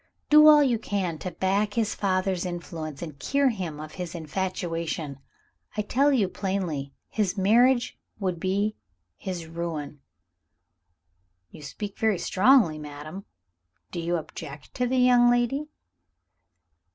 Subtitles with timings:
[0.31, 5.19] Do all you can to back his father's influence, and cure him of his infatuation.
[5.77, 8.77] I tell you plainly, his marriage would be
[9.15, 9.99] his ruin!"
[11.51, 13.25] "You speak very strongly, madam.
[13.91, 15.69] Do you object to the young lady?"